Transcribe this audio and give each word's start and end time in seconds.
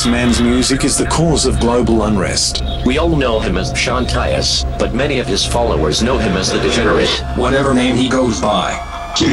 This 0.00 0.06
man's 0.06 0.40
music 0.40 0.82
is 0.84 0.96
the 0.96 1.04
cause 1.04 1.44
of 1.44 1.60
global 1.60 2.04
unrest. 2.04 2.62
We 2.86 2.96
all 2.96 3.14
know 3.16 3.38
him 3.38 3.58
as 3.58 3.78
Sean 3.78 4.06
Tyas, 4.06 4.64
but 4.78 4.94
many 4.94 5.18
of 5.18 5.26
his 5.26 5.44
followers 5.44 6.02
know 6.02 6.16
him 6.16 6.38
as 6.38 6.50
the 6.50 6.58
Degenerate. 6.58 7.10
Whatever 7.36 7.74
name 7.74 7.96
he 7.96 8.08
goes 8.08 8.40
by. 8.40 8.72
He 9.18 9.28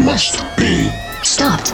must 0.00 0.40
be 0.56 0.88
stopped. 1.24 1.70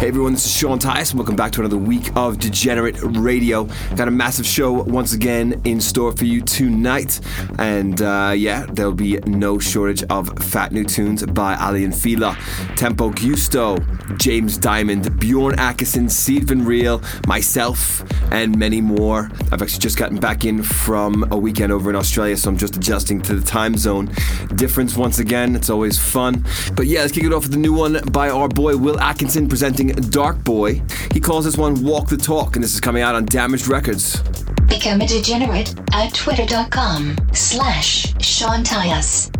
Hey 0.00 0.08
everyone, 0.08 0.32
this 0.32 0.46
is 0.46 0.56
Sean 0.56 0.78
Tyas. 0.78 1.14
Welcome 1.14 1.36
back 1.36 1.52
to 1.52 1.60
another 1.60 1.76
week 1.76 2.10
of 2.16 2.38
Degenerate 2.38 2.96
Radio. 3.02 3.68
Got 3.94 4.08
a 4.08 4.10
massive 4.10 4.46
show 4.46 4.72
once 4.72 5.12
again 5.12 5.60
in 5.64 5.78
store 5.78 6.10
for 6.10 6.24
you 6.24 6.40
tonight. 6.40 7.20
And 7.58 8.00
uh, 8.00 8.32
yeah, 8.34 8.64
there'll 8.72 8.94
be 8.94 9.18
no 9.26 9.58
shortage 9.58 10.02
of 10.04 10.30
fat 10.42 10.72
new 10.72 10.84
tunes 10.84 11.24
by 11.26 11.54
Aly 11.54 11.88
& 11.90 11.92
Fila, 11.92 12.36
Tempo 12.76 13.10
Giusto, 13.10 13.76
James 14.16 14.58
Diamond, 14.58 15.18
Bjorn 15.18 15.56
Akesson, 15.56 16.10
Sied 16.10 16.44
van 16.44 16.64
Riel, 16.64 17.02
myself, 17.26 18.04
and 18.32 18.58
many 18.58 18.80
more. 18.80 19.30
I've 19.52 19.62
actually 19.62 19.80
just 19.80 19.96
gotten 19.96 20.18
back 20.18 20.44
in 20.44 20.62
from 20.62 21.30
a 21.32 21.36
weekend 21.36 21.72
over 21.72 21.90
in 21.90 21.96
Australia, 21.96 22.36
so 22.36 22.50
I'm 22.50 22.56
just 22.56 22.76
adjusting 22.76 23.22
to 23.22 23.34
the 23.34 23.44
time 23.44 23.76
zone 23.76 24.10
difference 24.56 24.96
once 24.96 25.18
again. 25.18 25.56
It's 25.56 25.70
always 25.70 25.98
fun. 25.98 26.44
But 26.74 26.86
yeah, 26.86 27.00
let's 27.00 27.12
kick 27.12 27.24
it 27.24 27.32
off 27.32 27.42
with 27.44 27.52
the 27.52 27.58
new 27.58 27.72
one 27.72 28.00
by 28.12 28.30
our 28.30 28.48
boy 28.48 28.76
Will 28.76 28.98
Atkinson 29.00 29.48
presenting 29.48 29.88
Dark 29.88 30.42
Boy. 30.44 30.82
He 31.12 31.20
calls 31.20 31.44
this 31.44 31.56
one 31.56 31.82
Walk 31.82 32.08
the 32.08 32.16
Talk, 32.16 32.56
and 32.56 32.64
this 32.64 32.74
is 32.74 32.80
coming 32.80 33.02
out 33.02 33.14
on 33.14 33.24
Damaged 33.26 33.68
Records. 33.68 34.20
Become 34.68 35.00
a 35.00 35.06
degenerate 35.06 35.74
at 35.92 36.14
twitter.com 36.14 37.16
slash 37.32 38.14
Sean 38.20 38.62
Tyas. 38.62 39.30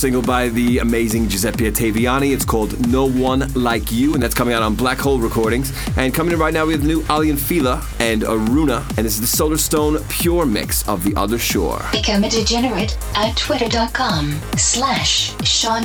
Single 0.00 0.22
by 0.22 0.48
the 0.48 0.78
amazing 0.78 1.28
Giuseppe 1.28 1.70
Ottaviani. 1.70 2.32
It's 2.32 2.44
called 2.46 2.88
No 2.88 3.04
One 3.04 3.52
Like 3.52 3.92
You, 3.92 4.14
and 4.14 4.22
that's 4.22 4.34
coming 4.34 4.54
out 4.54 4.62
on 4.62 4.74
Black 4.74 4.96
Hole 4.96 5.20
Recordings. 5.20 5.74
And 5.98 6.14
coming 6.14 6.32
in 6.32 6.38
right 6.38 6.54
now, 6.54 6.64
we 6.64 6.72
have 6.72 6.82
new 6.82 7.04
Aly 7.10 7.28
and 7.28 7.38
Fila 7.38 7.86
and 7.98 8.22
Aruna, 8.22 8.88
and 8.96 9.06
this 9.06 9.18
is 9.18 9.20
the 9.20 9.44
Solarstone 9.44 10.08
Pure 10.08 10.46
Mix 10.46 10.88
of 10.88 11.04
The 11.04 11.14
Other 11.16 11.38
Shore. 11.38 11.84
Become 11.92 12.24
a 12.24 12.30
degenerate 12.30 12.96
at 13.14 13.36
twitter.com 13.36 14.40
slash 14.56 15.34
Sean 15.46 15.84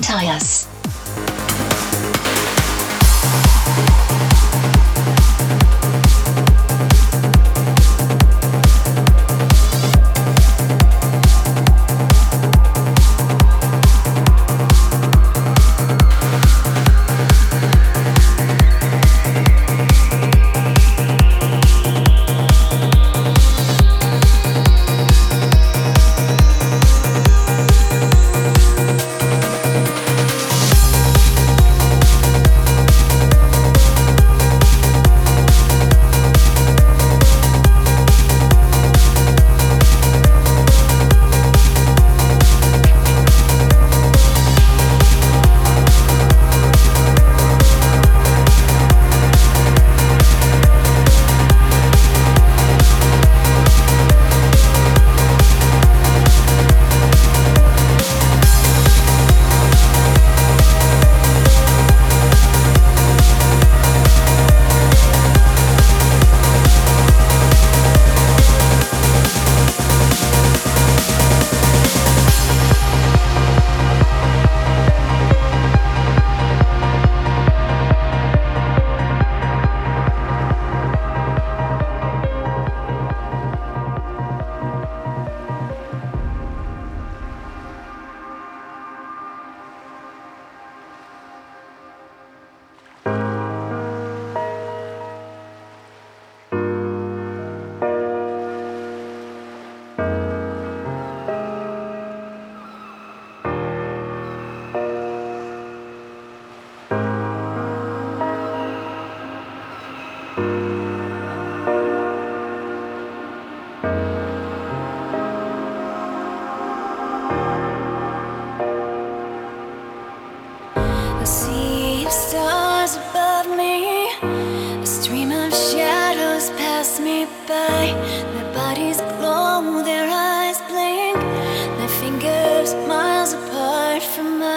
Tyas. 134.16 134.56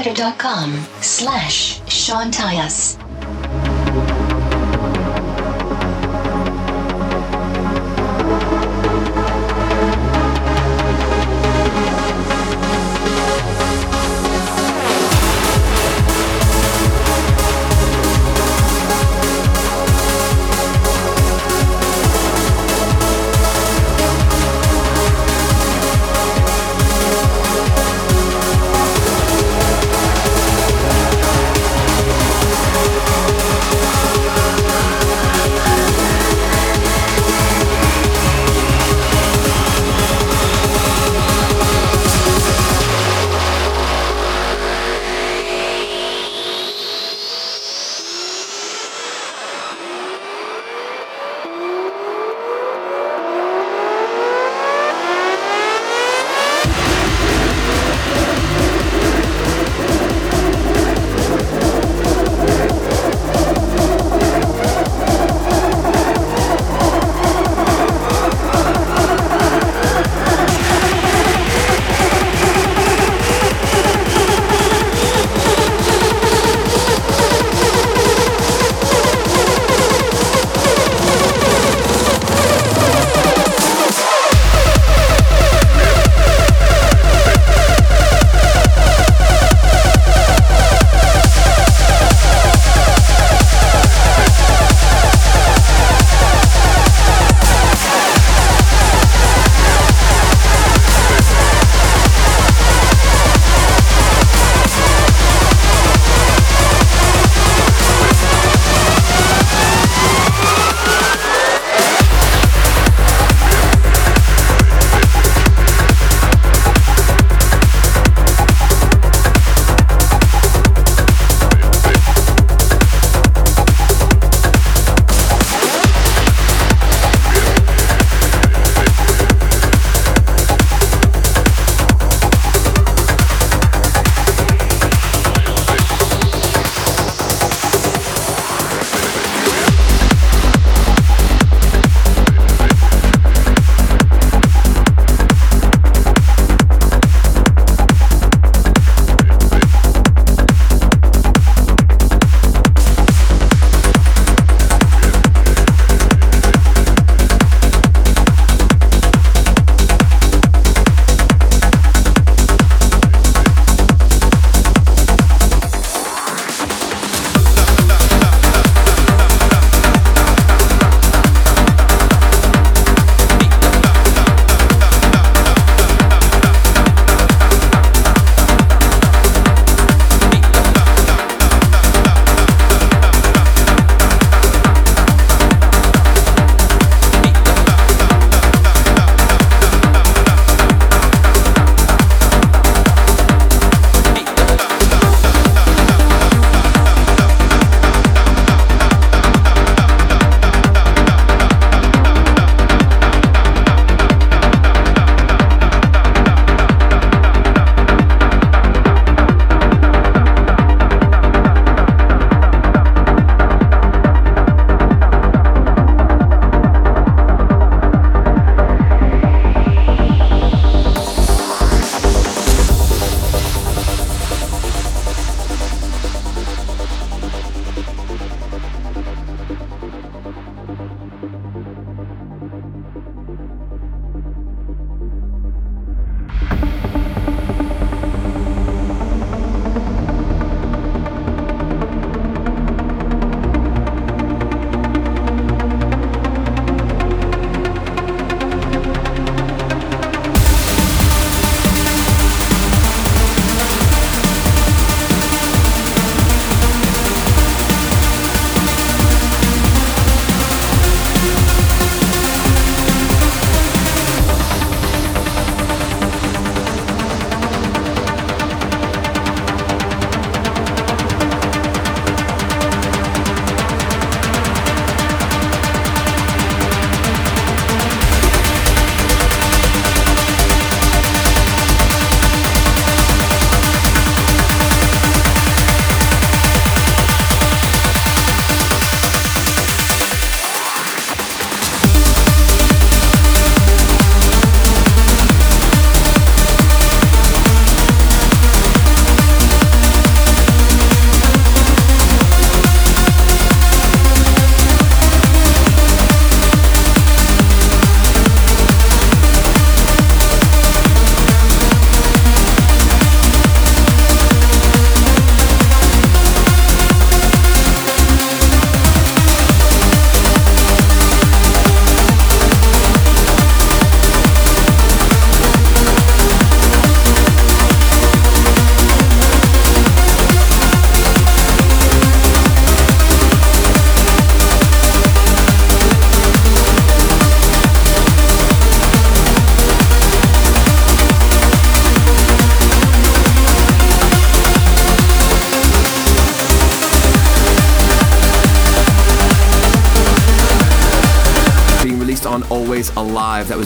twitter.com 0.05 0.71
slash 1.01 1.81
Sean 1.89 2.29
Tyas. 2.29 2.94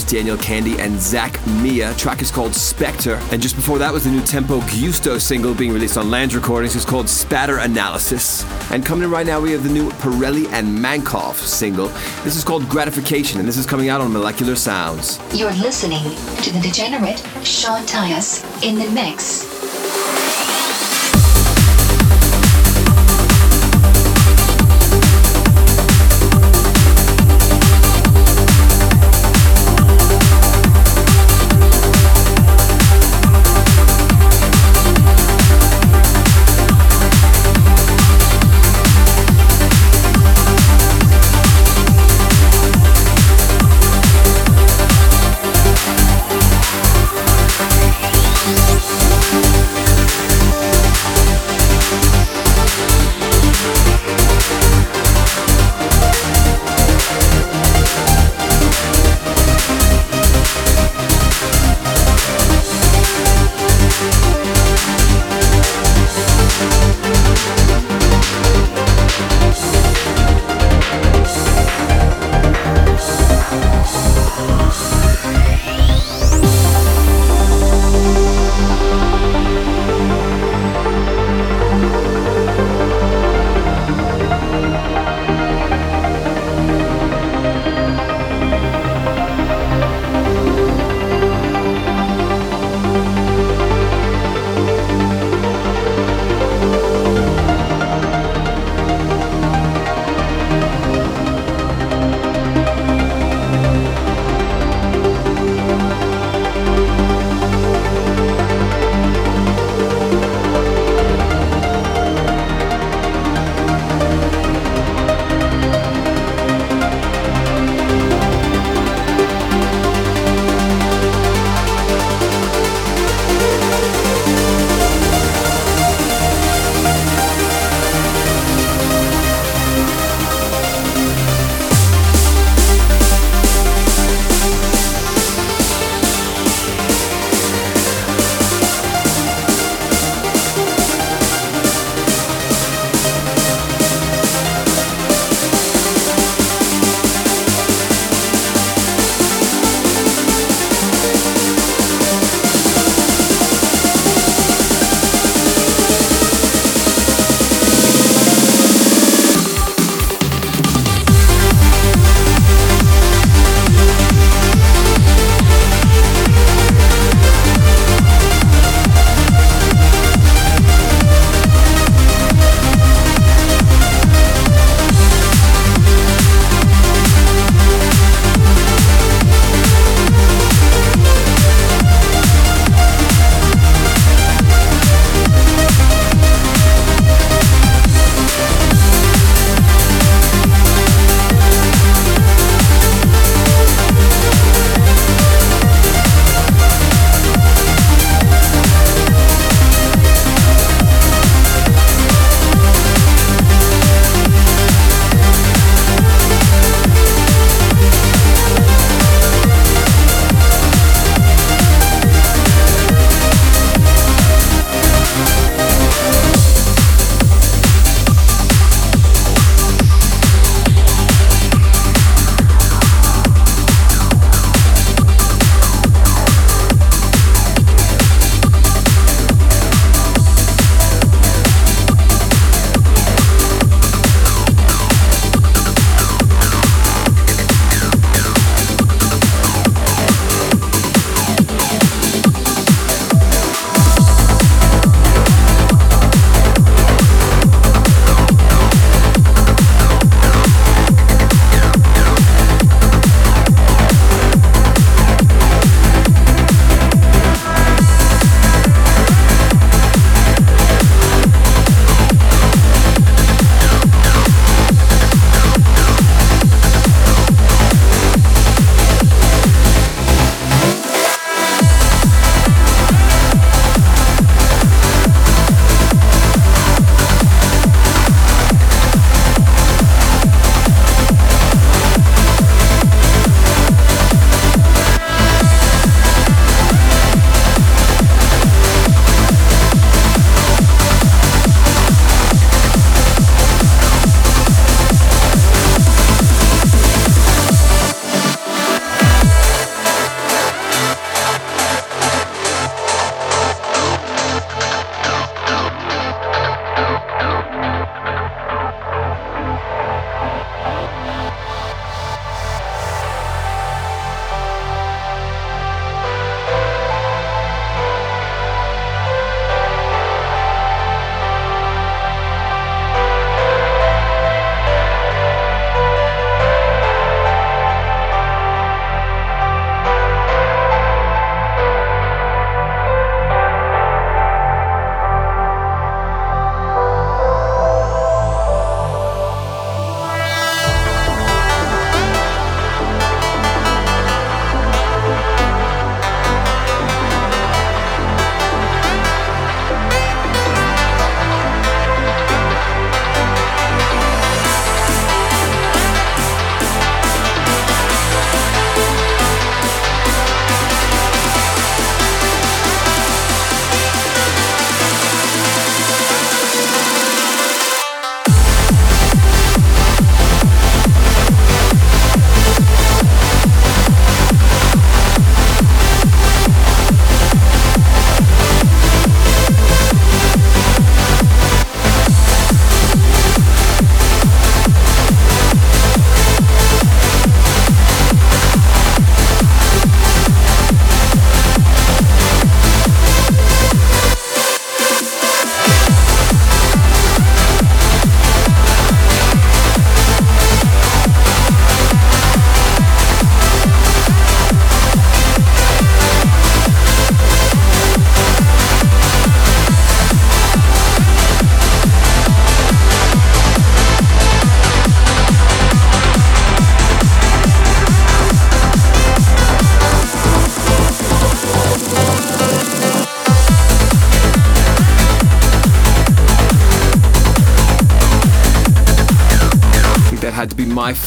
Daniel 0.10 0.38
Kandi 0.38 0.80
and 0.80 1.00
Zach 1.00 1.40
Mia. 1.62 1.94
Track 1.94 2.22
is 2.24 2.32
called 2.32 2.56
Spectre. 2.56 3.22
And 3.32 3.40
just 3.40 3.56
before 3.56 3.78
that 3.78 3.94
was 3.94 4.06
the 4.06 4.10
new 4.10 4.22
Tempo 4.22 4.60
Giusto 4.62 5.22
single 5.22 5.54
being 5.54 5.72
released 5.72 5.98
on 5.98 6.10
Land 6.10 6.34
Recordings. 6.34 6.76
It's 6.76 6.84
called 6.84 7.08
Spatter 7.08 7.60
Analysis. 7.60 8.44
And 8.72 8.84
coming 8.84 9.04
in 9.04 9.12
right 9.12 9.26
now, 9.26 9.40
we 9.40 9.52
have 9.52 9.64
the 9.64 9.70
new 9.70 9.92
Pirelli 9.92 10.48
and 10.52 10.68
Mankoff 10.68 11.36
single. 11.36 11.90
This 12.24 12.36
is 12.36 12.44
called 12.44 12.68
Gratification, 12.68 13.40
and 13.40 13.48
this 13.48 13.58
is 13.58 13.68
coming 13.68 13.90
out 13.90 14.02
on 14.02 14.12
Molecular 14.12 14.56
Sounds. 14.56 15.20
You're 15.34 15.54
listening 15.54 16.04
to 16.42 16.52
the 16.52 16.60
degenerate 16.60 17.20
Sean 17.44 17.82
Tyas 17.84 18.44
in 18.64 18.76
the 18.76 18.90
mix. 18.90 19.69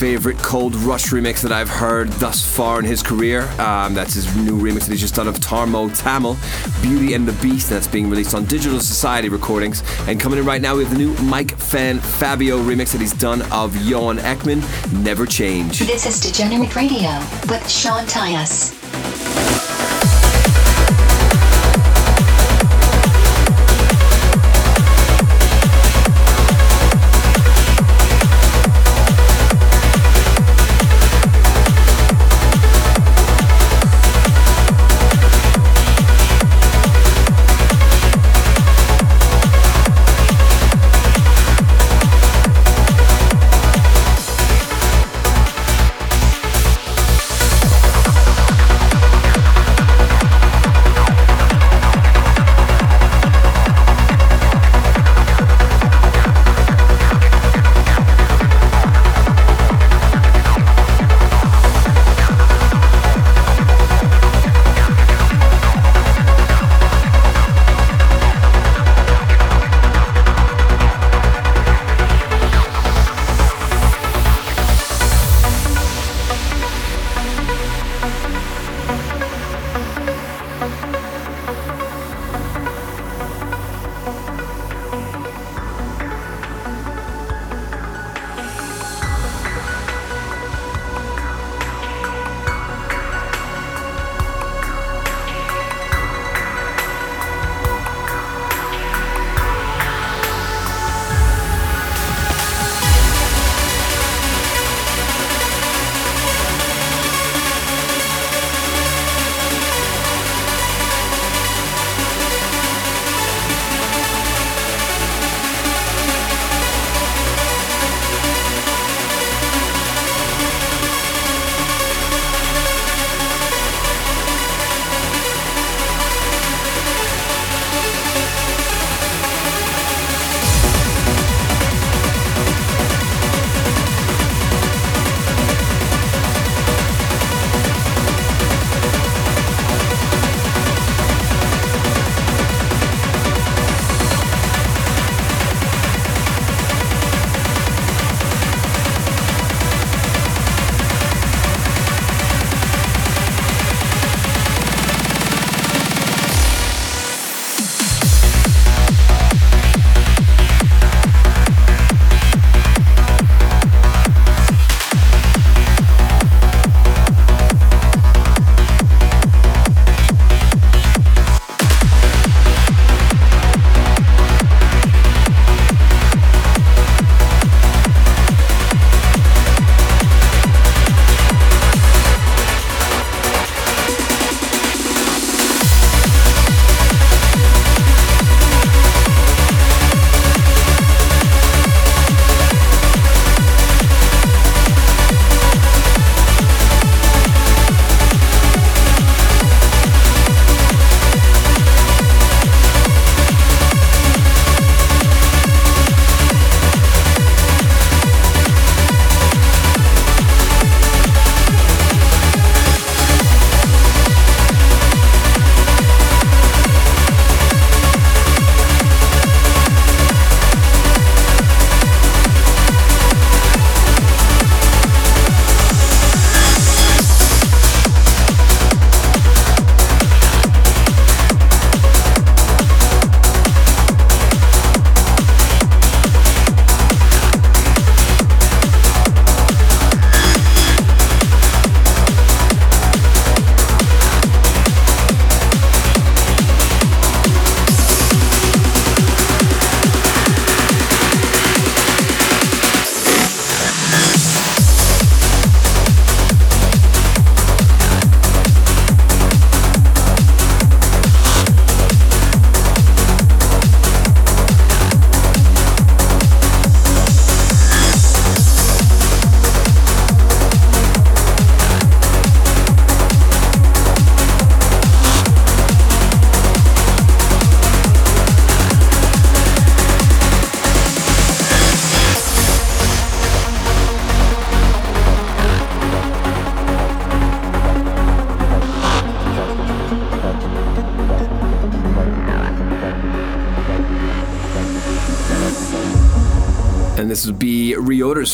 Favorite 0.03 0.38
Cold 0.38 0.75
Rush 0.75 1.11
remix 1.11 1.43
that 1.43 1.53
I've 1.53 1.69
heard 1.69 2.09
thus 2.15 2.45
far 2.45 2.81
in 2.81 2.85
his 2.85 3.05
career. 3.05 3.43
Um, 3.61 3.95
that's 3.95 4.15
his 4.15 4.35
new 4.35 4.59
remix 4.59 4.81
that 4.81 4.91
he's 4.91 5.01
just 5.01 5.15
done 5.15 5.29
of 5.29 5.37
Tarmo 5.37 5.97
Tamil, 5.97 6.37
Beauty 6.83 7.15
and 7.15 7.27
the 7.27 7.33
Beast, 7.35 7.71
that's 7.71 7.87
being 7.87 8.11
released 8.11 8.35
on 8.35 8.45
Digital 8.47 8.81
Society 8.81 9.29
Recordings. 9.29 9.85
And 10.09 10.19
coming 10.19 10.41
in 10.41 10.45
right 10.45 10.61
now, 10.61 10.75
we 10.75 10.83
have 10.83 10.93
the 10.93 10.99
new 10.99 11.15
Mike 11.23 11.53
van 11.53 12.01
Fabio 12.01 12.59
remix 12.59 12.91
that 12.91 13.01
he's 13.01 13.12
done 13.12 13.43
of 13.53 13.77
Johan 13.87 14.19
Ekman, 14.19 14.61
Never 15.05 15.25
Change. 15.25 15.79
This 15.79 16.05
is 16.05 16.21
Degenerate 16.21 16.75
Radio 16.75 17.21
with 17.49 17.71
Sean 17.71 18.05
Tyas. 18.07 18.82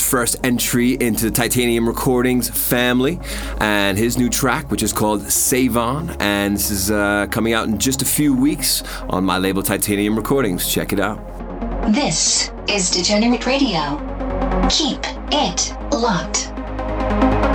First 0.08 0.36
entry 0.42 0.94
into 0.94 1.26
the 1.26 1.30
Titanium 1.30 1.86
Recordings 1.86 2.48
family, 2.48 3.20
and 3.60 3.98
his 3.98 4.16
new 4.16 4.30
track, 4.30 4.70
which 4.70 4.82
is 4.82 4.92
called 4.92 5.30
Save 5.30 5.76
On, 5.76 6.10
and 6.18 6.56
this 6.56 6.70
is 6.70 6.90
uh, 6.90 7.26
coming 7.30 7.52
out 7.52 7.68
in 7.68 7.78
just 7.78 8.00
a 8.00 8.06
few 8.06 8.34
weeks 8.34 8.82
on 9.10 9.22
my 9.24 9.36
label 9.36 9.62
Titanium 9.62 10.16
Recordings. 10.16 10.66
Check 10.72 10.92
it 10.92 11.00
out. 11.00 11.18
This 11.92 12.50
is 12.68 12.90
Degenerate 12.90 13.46
Radio. 13.46 13.98
Keep 14.70 15.00
it 15.30 15.74
locked. 15.92 17.47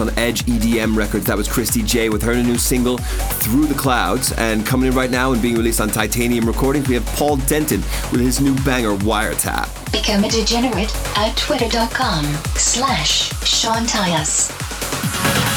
On 0.00 0.16
Edge 0.18 0.44
EDM 0.46 0.96
Records. 0.96 1.26
That 1.26 1.36
was 1.36 1.48
Christy 1.48 1.82
J 1.82 2.08
with 2.08 2.22
her 2.22 2.34
new 2.34 2.58
single, 2.58 2.98
Through 2.98 3.66
the 3.66 3.74
Clouds. 3.74 4.32
And 4.32 4.66
coming 4.66 4.88
in 4.88 4.94
right 4.94 5.10
now 5.10 5.32
and 5.32 5.40
being 5.40 5.56
released 5.56 5.80
on 5.80 5.88
Titanium 5.88 6.46
Recordings, 6.46 6.88
we 6.88 6.94
have 6.94 7.06
Paul 7.06 7.36
Denton 7.36 7.80
with 8.12 8.20
his 8.20 8.40
new 8.40 8.54
banger, 8.64 8.96
Wiretap. 8.96 9.92
Become 9.92 10.24
a 10.24 10.28
degenerate 10.28 10.94
at 11.16 11.36
twitter.com 11.36 12.24
slash 12.54 13.30
Sean 13.44 13.84
Tyas. 13.86 15.47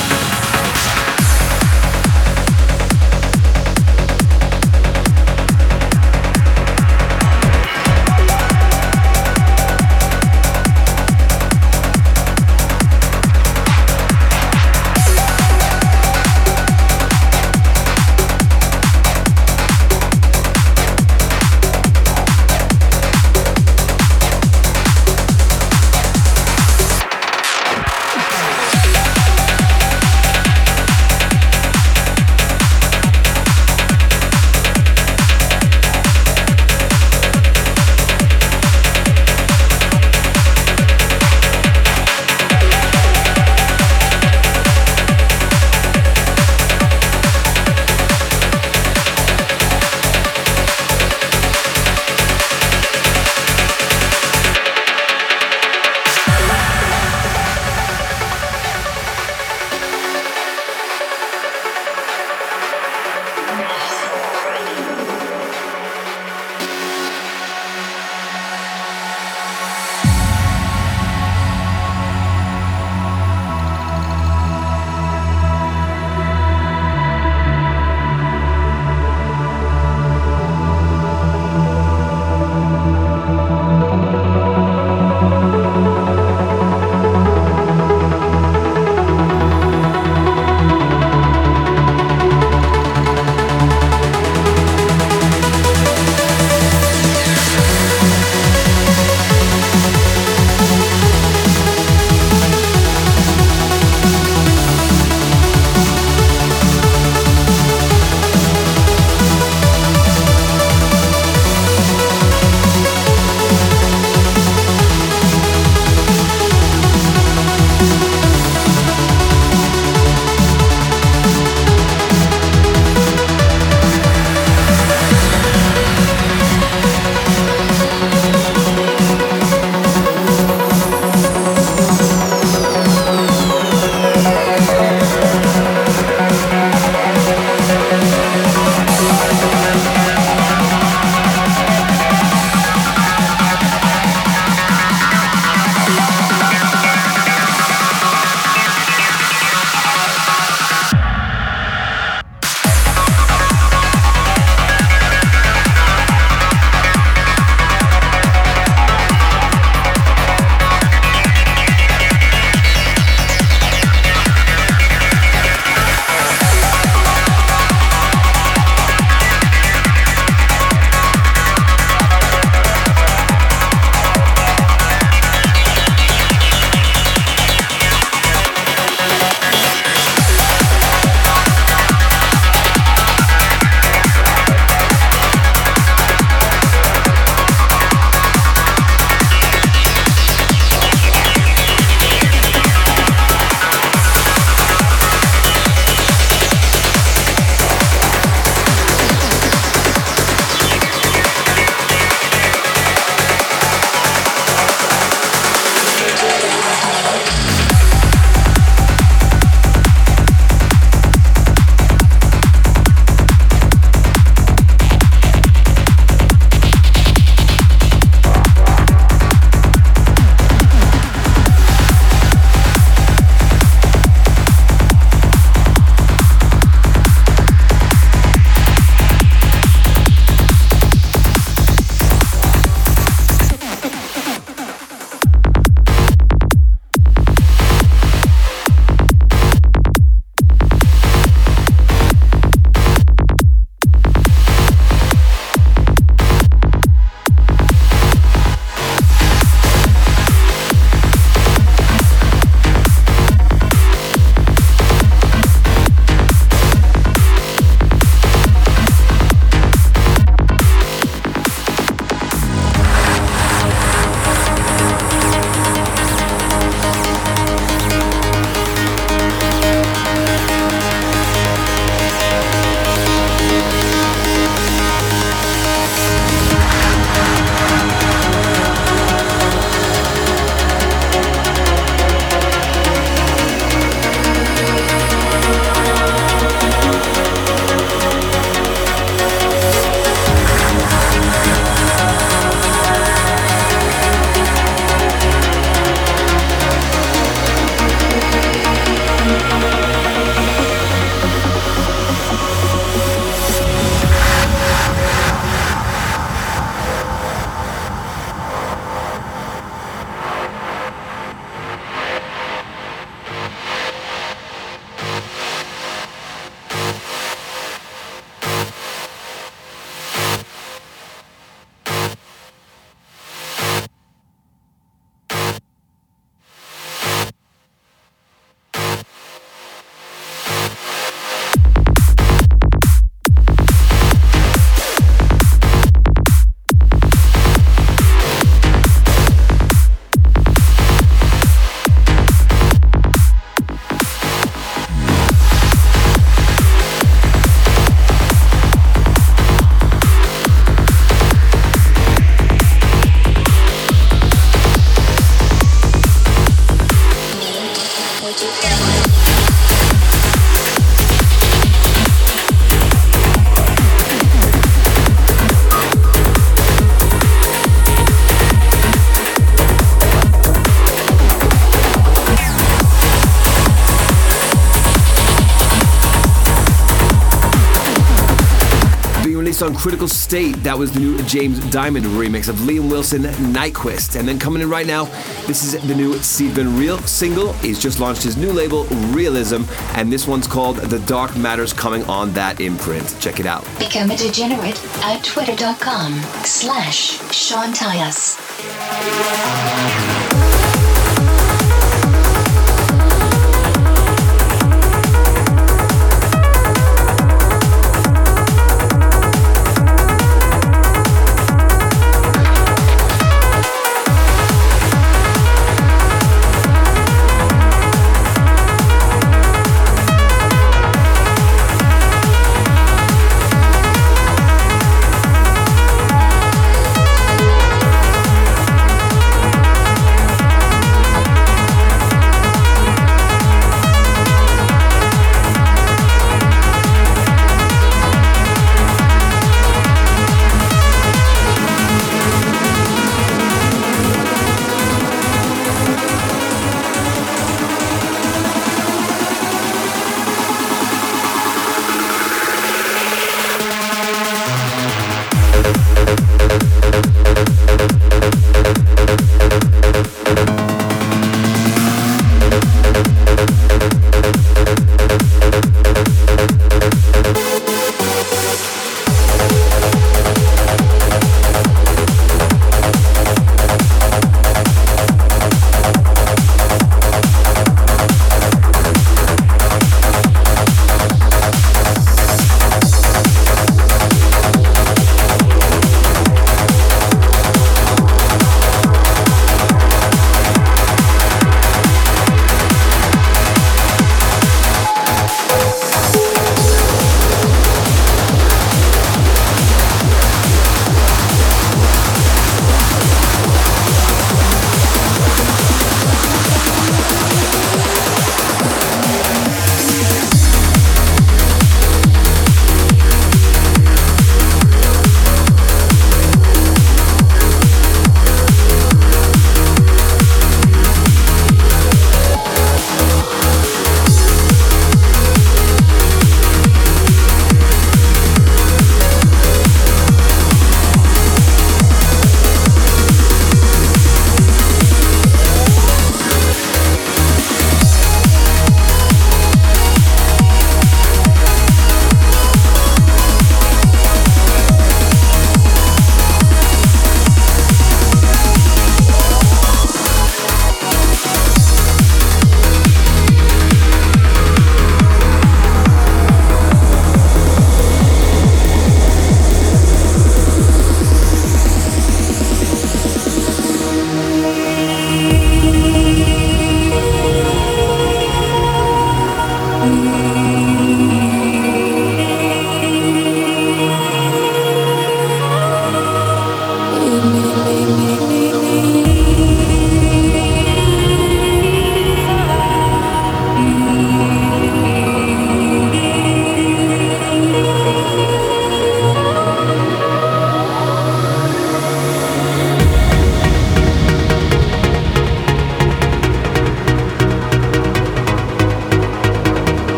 Critical 379.82 380.08
State, 380.08 380.58
that 380.58 380.78
was 380.78 380.92
the 380.92 381.00
new 381.00 381.18
James 381.24 381.60
Diamond 381.72 382.06
remix 382.06 382.50
of 382.50 382.56
Liam 382.58 382.88
Wilson, 382.92 383.24
Nyquist. 383.24 384.16
And 384.16 384.28
then 384.28 384.38
coming 384.38 384.62
in 384.62 384.70
right 384.70 384.86
now, 384.86 385.06
this 385.48 385.64
is 385.64 385.82
the 385.88 385.96
new 385.96 386.14
Stephen 386.20 386.78
Real 386.78 387.00
single. 387.00 387.54
He's 387.54 387.82
just 387.82 388.00
launched 388.00 388.22
his 388.22 388.38
new 388.38 388.52
label, 388.52 388.84
Realism, 389.10 389.64
and 389.96 390.14
this 390.14 390.28
one's 390.28 390.46
called 390.46 390.78
The 390.78 391.00
Dark 391.00 391.36
Matters 391.36 391.74
coming 391.74 392.04
on 392.04 392.32
that 392.34 392.62
imprint. 392.62 393.18
Check 393.20 393.40
it 393.40 393.48
out. 393.48 393.64
Become 393.80 394.12
a 394.12 394.18
degenerate 394.18 394.80
at 395.04 395.24
twitter.com 395.24 396.14
slash 396.44 397.20
Sean 397.34 397.74
Tyas. 397.74 398.38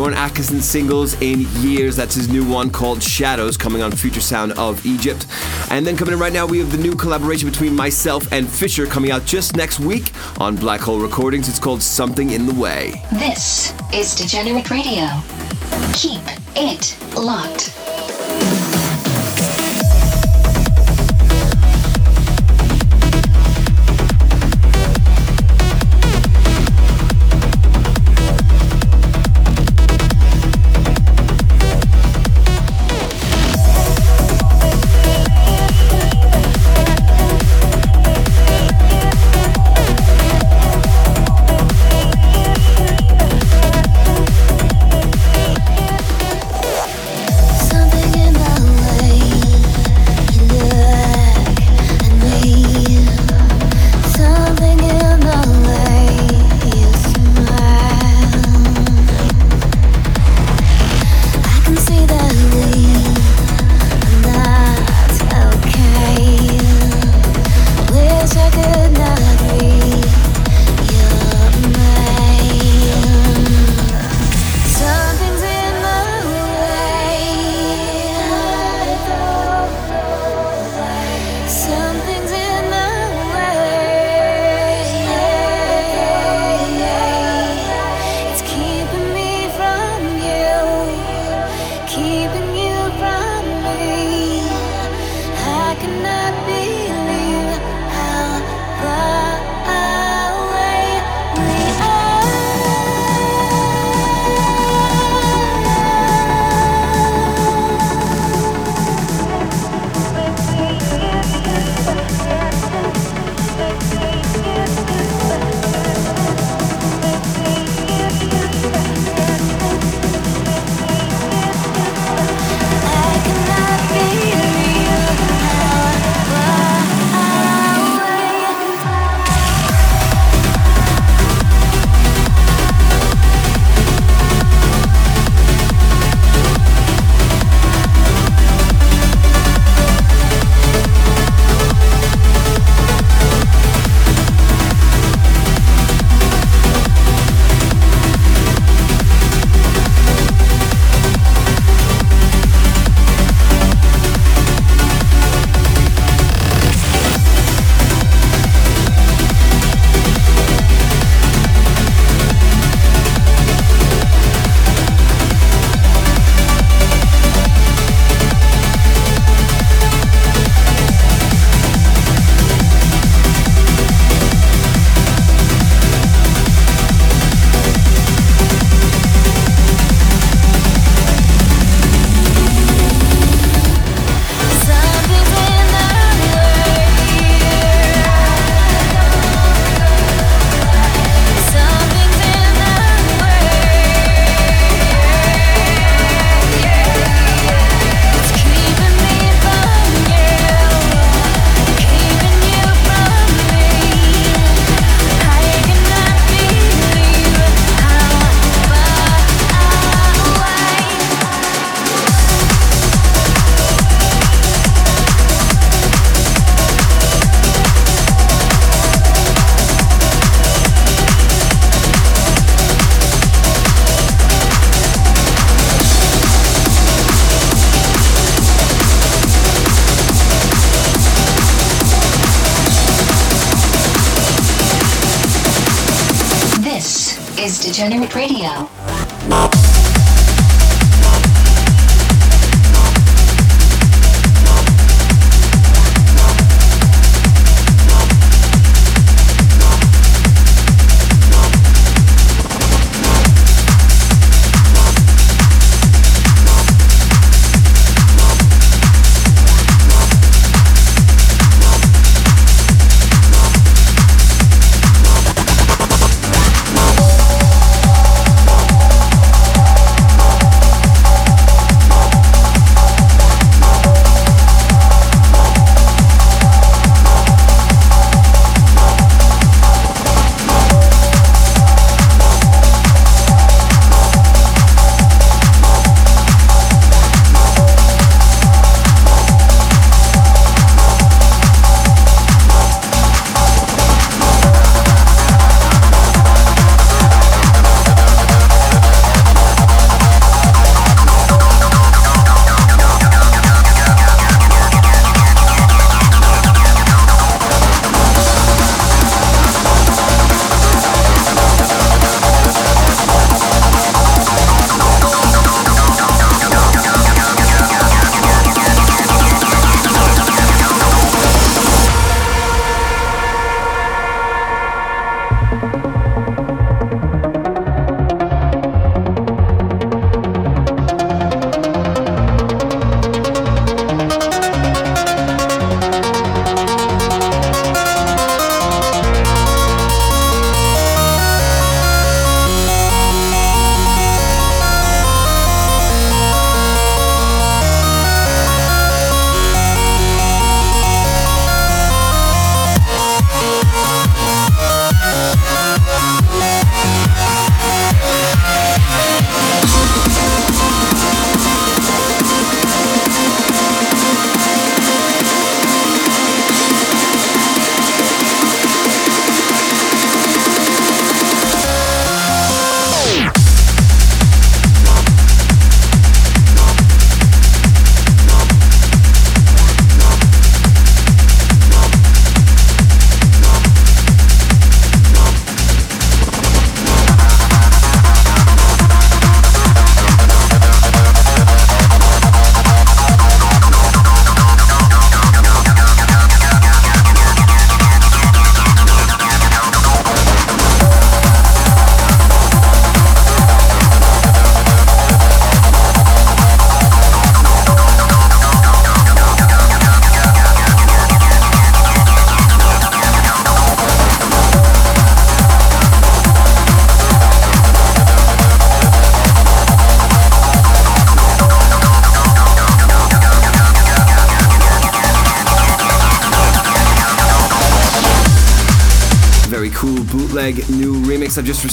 Bjorn 0.00 0.14
Akesson 0.14 0.62
singles 0.62 1.12
in 1.20 1.40
years. 1.60 1.94
That's 1.94 2.14
his 2.14 2.30
new 2.30 2.42
one 2.42 2.70
called 2.70 3.02
Shadows, 3.02 3.58
coming 3.58 3.82
on 3.82 3.92
Future 3.92 4.22
Sound 4.22 4.52
of 4.52 4.86
Egypt. 4.86 5.26
And 5.70 5.86
then 5.86 5.94
coming 5.94 6.14
in 6.14 6.18
right 6.18 6.32
now, 6.32 6.46
we 6.46 6.58
have 6.58 6.72
the 6.72 6.78
new 6.78 6.94
collaboration 6.94 7.50
between 7.50 7.76
myself 7.76 8.32
and 8.32 8.48
Fisher 8.48 8.86
coming 8.86 9.10
out 9.10 9.26
just 9.26 9.56
next 9.56 9.78
week 9.78 10.10
on 10.40 10.56
Black 10.56 10.80
Hole 10.80 11.00
Recordings. 11.00 11.50
It's 11.50 11.58
called 11.58 11.82
Something 11.82 12.30
in 12.30 12.46
the 12.46 12.54
Way. 12.54 12.94
This 13.12 13.74
is 13.92 14.14
Degenerate 14.14 14.70
Radio. 14.70 15.06
Keep 15.92 16.22
it 16.56 16.96
locked. 17.14 17.79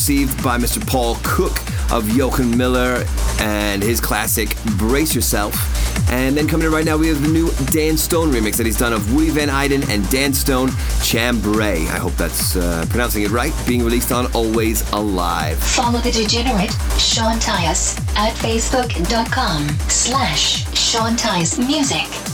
By 0.07 0.57
Mr. 0.57 0.85
Paul 0.87 1.17
Cook 1.21 1.57
of 1.91 2.07
Jochen 2.07 2.57
Miller 2.57 3.03
and 3.39 3.83
his 3.83 3.99
classic 3.99 4.55
Brace 4.77 5.13
Yourself. 5.13 5.53
And 6.09 6.37
then 6.37 6.47
coming 6.47 6.67
in 6.67 6.71
right 6.71 6.85
now, 6.85 6.95
we 6.95 7.09
have 7.09 7.21
the 7.21 7.27
new 7.27 7.51
Dan 7.71 7.97
Stone 7.97 8.31
remix 8.31 8.55
that 8.55 8.65
he's 8.65 8.77
done 8.77 8.93
of 8.93 9.13
Woody 9.13 9.31
Van 9.31 9.49
Eyden 9.49 9.83
and 9.89 10.09
Dan 10.09 10.33
Stone, 10.33 10.69
Chambray. 11.03 11.87
I 11.87 11.97
hope 11.97 12.13
that's 12.13 12.55
uh, 12.55 12.85
pronouncing 12.89 13.23
it 13.23 13.31
right. 13.31 13.53
Being 13.67 13.83
released 13.83 14.13
on 14.13 14.31
Always 14.33 14.89
Alive. 14.91 15.57
Follow 15.57 15.99
the 15.99 16.11
degenerate 16.11 16.71
Sean 16.97 17.37
Tyas 17.39 17.99
at 18.15 18.33
facebook.com 18.35 19.67
slash 19.89 20.73
Sean 20.73 21.17
Tyas 21.17 21.59
Music. 21.59 22.26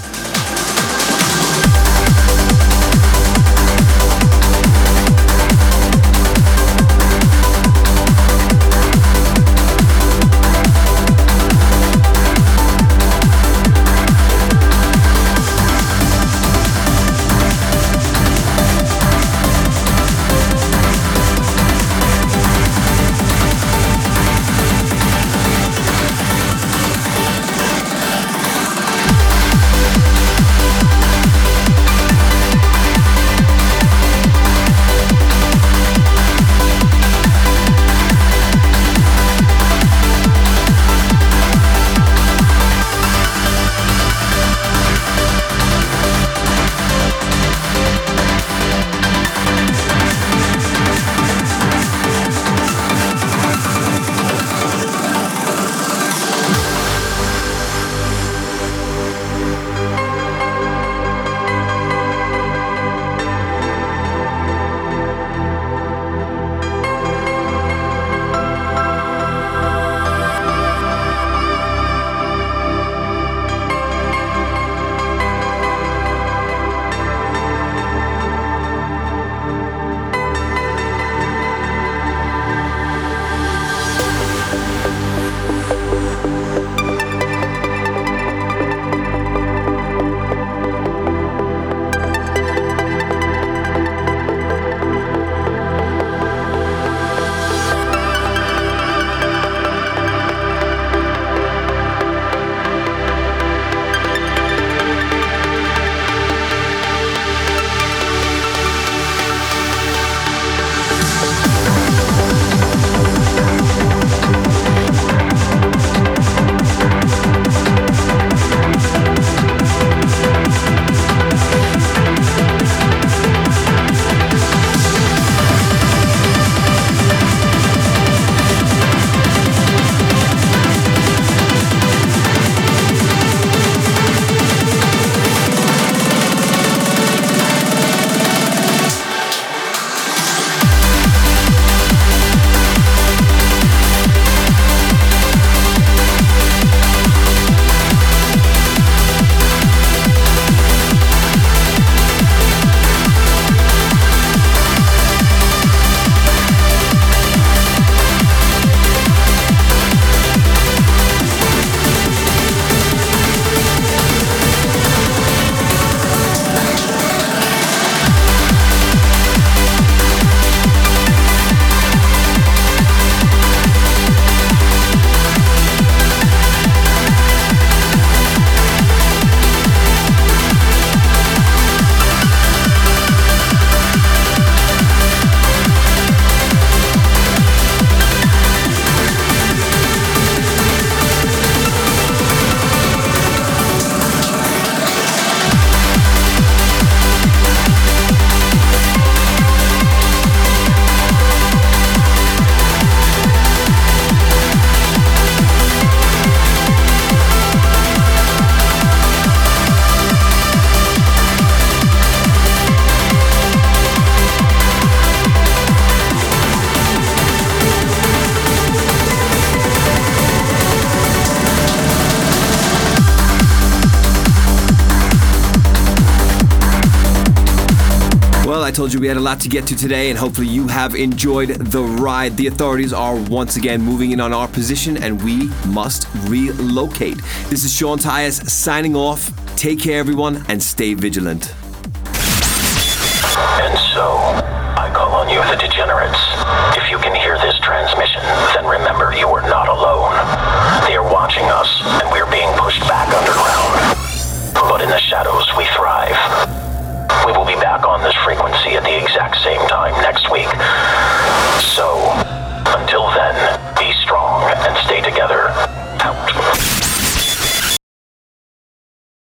We 229.04 229.10
had 229.10 229.18
a 229.18 229.20
lot 229.20 229.38
to 229.42 229.50
get 229.50 229.68
to 229.68 229.76
today, 229.76 230.10
and 230.10 230.18
hopefully 230.18 230.48
you 230.48 230.66
have 230.70 230.96
enjoyed 230.96 231.50
the 231.50 231.84
ride. 231.84 232.38
The 232.38 232.48
authorities 232.48 232.94
are 232.94 233.18
once 233.18 233.58
again 233.58 233.82
moving 233.82 234.12
in 234.12 234.22
on 234.22 234.32
our 234.32 234.48
position, 234.48 234.96
and 234.96 235.22
we 235.22 235.50
must 235.68 236.08
relocate. 236.30 237.18
This 237.50 237.66
is 237.66 237.76
Sean 237.76 237.98
Tyas 237.98 238.50
signing 238.50 238.96
off. 238.96 239.30
Take 239.58 239.82
care, 239.82 240.00
everyone, 240.00 240.46
and 240.48 240.64
stay 240.64 240.94
vigilant. 240.94 241.54